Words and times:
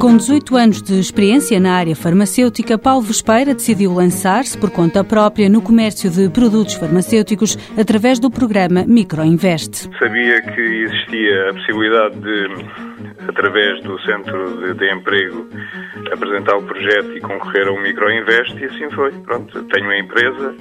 Com 0.00 0.16
18 0.16 0.56
anos 0.56 0.80
de 0.80 0.98
experiência 0.98 1.60
na 1.60 1.74
área 1.74 1.94
farmacêutica, 1.94 2.78
Paulo 2.78 3.02
Vespeira 3.02 3.52
decidiu 3.52 3.92
lançar-se 3.92 4.56
por 4.56 4.70
conta 4.70 5.04
própria 5.04 5.46
no 5.46 5.60
comércio 5.60 6.10
de 6.10 6.30
produtos 6.30 6.72
farmacêuticos 6.72 7.58
através 7.78 8.18
do 8.18 8.30
programa 8.30 8.82
Microinvest. 8.86 9.90
Sabia 9.98 10.40
que 10.40 10.60
existia 10.60 11.50
a 11.50 11.52
possibilidade 11.52 12.18
de, 12.18 12.48
através 13.28 13.82
do 13.82 14.00
Centro 14.00 14.72
de, 14.72 14.72
de 14.72 14.90
Emprego, 14.90 15.46
apresentar 16.10 16.56
o 16.56 16.62
projeto 16.62 17.18
e 17.18 17.20
concorrer 17.20 17.68
ao 17.68 17.78
Microinvest 17.78 18.56
e 18.58 18.64
assim 18.64 18.90
foi. 18.92 19.12
Pronto, 19.12 19.62
tenho 19.64 19.84
uma 19.84 19.98
empresa, 19.98 20.54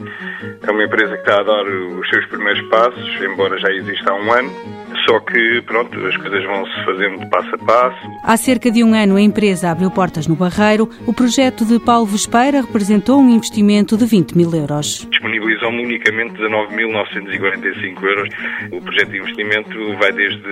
é 0.68 0.70
uma 0.70 0.84
empresa 0.84 1.14
que 1.14 1.22
está 1.22 1.40
a 1.40 1.44
dar 1.44 1.64
os 1.64 2.10
seus 2.10 2.26
primeiros 2.26 2.62
passos, 2.64 3.22
embora 3.24 3.58
já 3.58 3.72
exista 3.72 4.12
há 4.12 4.16
um 4.16 4.34
ano. 4.34 4.79
Só 5.10 5.20
que, 5.22 5.60
pronto, 5.64 6.06
as 6.06 6.16
coisas 6.18 6.46
vão-se 6.46 6.86
fazendo 6.86 7.28
passo 7.32 7.56
a 7.56 7.58
passo. 7.58 7.98
Há 8.24 8.38
cerca 8.38 8.70
de 8.70 8.84
um 8.84 8.94
ano 8.94 9.16
a 9.16 9.22
empresa 9.22 9.72
abriu 9.72 9.90
portas 9.90 10.28
no 10.28 10.36
Barreiro. 10.36 10.88
O 11.08 11.12
projeto 11.12 11.66
de 11.66 11.80
Paulo 11.80 12.06
Vespeira 12.06 12.62
representou 12.62 13.20
um 13.20 13.28
investimento 13.28 13.98
de 13.98 14.06
20 14.06 14.38
mil 14.38 14.54
euros. 14.54 15.08
Disponibilizam-me 15.10 15.84
unicamente 15.84 16.36
19.945 16.36 18.04
euros. 18.04 18.30
O 18.72 18.82
projeto 18.82 19.10
de 19.10 19.18
investimento 19.18 19.98
vai 19.98 20.12
desde 20.12 20.48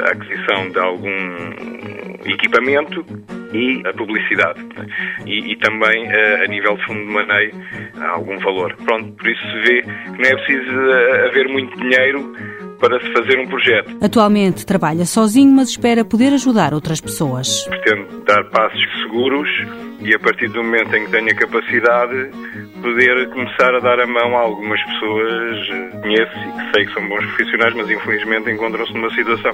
a 0.00 0.12
aquisição 0.12 0.70
de 0.70 0.78
algum 0.78 2.22
equipamento 2.24 3.04
e 3.52 3.82
a 3.86 3.92
publicidade. 3.92 4.58
E, 5.26 5.52
e 5.52 5.56
também 5.56 6.10
a, 6.10 6.44
a 6.44 6.46
nível 6.46 6.78
de 6.78 6.84
fundo 6.86 7.00
de 7.00 7.12
maneio 7.12 7.52
algum 8.10 8.38
valor. 8.38 8.74
Pronto, 8.86 9.12
por 9.12 9.28
isso 9.28 9.42
se 9.50 9.58
vê 9.70 9.82
que 9.82 10.22
não 10.22 10.30
é 10.30 10.34
preciso 10.34 10.70
haver 11.26 11.48
muito 11.50 11.76
dinheiro 11.76 12.58
para 12.78 13.00
se 13.00 13.12
fazer 13.12 13.38
um 13.38 13.46
projeto. 13.46 13.96
Atualmente 14.00 14.64
trabalha 14.64 15.04
sozinho, 15.04 15.52
mas 15.52 15.70
espera 15.70 16.04
poder 16.04 16.32
ajudar 16.34 16.74
outras 16.74 17.00
pessoas. 17.00 17.64
Pretendo 17.64 18.24
dar 18.24 18.44
passos 18.50 19.02
seguros 19.02 19.48
e 20.00 20.14
a 20.14 20.18
partir 20.18 20.48
do 20.48 20.62
momento 20.62 20.94
em 20.94 21.04
que 21.04 21.10
tenho 21.10 21.30
a 21.30 21.34
capacidade 21.34 22.30
poder 22.80 23.28
começar 23.30 23.74
a 23.74 23.80
dar 23.80 24.00
a 24.00 24.06
mão 24.06 24.36
a 24.36 24.40
algumas 24.40 24.80
pessoas 24.84 25.66
que 25.66 26.00
conheço 26.00 26.38
e 26.38 26.52
que 26.52 26.72
sei 26.72 26.86
que 26.86 26.94
são 26.94 27.08
bons 27.08 27.26
profissionais, 27.26 27.74
mas 27.74 27.90
infelizmente 27.90 28.50
encontram-se 28.50 28.92
numa 28.94 29.10
situação 29.10 29.52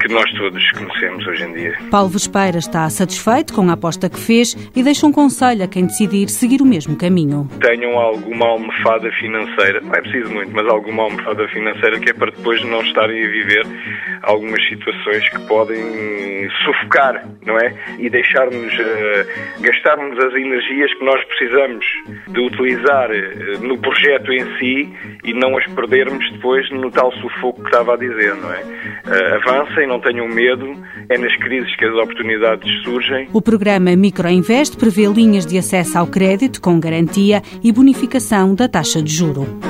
que 0.00 0.08
nós 0.08 0.30
todos 0.32 0.70
conhecemos 0.72 1.26
hoje 1.26 1.44
em 1.44 1.52
dia. 1.52 1.78
Paulo 1.90 2.08
Vespeira 2.08 2.58
está 2.58 2.88
satisfeito 2.88 3.52
com 3.52 3.68
a 3.68 3.74
aposta 3.74 4.08
que 4.08 4.18
fez 4.18 4.56
e 4.74 4.82
deixa 4.82 5.06
um 5.06 5.12
conselho 5.12 5.62
a 5.62 5.68
quem 5.68 5.86
decidir 5.86 6.28
seguir 6.28 6.62
o 6.62 6.66
mesmo 6.66 6.96
caminho. 6.96 7.48
Tenham 7.60 7.98
alguma 7.98 8.46
almofada 8.46 9.10
financeira, 9.12 9.80
não 9.80 9.94
é 9.94 10.00
preciso 10.00 10.32
muito, 10.32 10.52
mas 10.52 10.66
alguma 10.66 11.04
almofada 11.04 11.46
financeira 11.48 11.99
que 12.00 12.10
é 12.10 12.12
para 12.12 12.30
depois 12.30 12.62
não 12.64 12.80
estarem 12.80 13.24
a 13.24 13.28
viver 13.28 13.66
algumas 14.22 14.62
situações 14.68 15.28
que 15.28 15.40
podem 15.46 16.48
sufocar, 16.64 17.26
não 17.44 17.56
é? 17.58 17.74
E 17.98 18.08
deixar-nos, 18.10 18.72
uh, 18.74 19.60
gastarmos 19.60 20.18
as 20.18 20.34
energias 20.34 20.92
que 20.94 21.04
nós 21.04 21.22
precisamos 21.24 21.84
de 22.28 22.40
utilizar 22.40 23.10
uh, 23.10 23.66
no 23.66 23.78
projeto 23.78 24.32
em 24.32 24.58
si 24.58 24.92
e 25.24 25.32
não 25.32 25.56
as 25.56 25.66
perdermos 25.68 26.30
depois 26.32 26.68
no 26.70 26.90
tal 26.90 27.12
sufoco 27.12 27.60
que 27.60 27.68
estava 27.68 27.94
a 27.94 27.96
dizer, 27.96 28.34
não 28.36 28.52
é? 28.52 28.62
Uh, 28.62 29.34
avancem, 29.36 29.86
não 29.86 30.00
tenham 30.00 30.28
medo, 30.28 30.72
é 31.08 31.18
nas 31.18 31.34
crises 31.36 31.74
que 31.76 31.84
as 31.84 31.94
oportunidades 31.94 32.82
surgem. 32.82 33.28
O 33.32 33.42
programa 33.42 33.94
Microinvest 33.96 34.76
prevê 34.76 35.06
linhas 35.06 35.46
de 35.46 35.58
acesso 35.58 35.98
ao 35.98 36.06
crédito 36.06 36.60
com 36.60 36.78
garantia 36.78 37.42
e 37.62 37.72
bonificação 37.72 38.54
da 38.54 38.68
taxa 38.68 39.02
de 39.02 39.12
juro. 39.12 39.69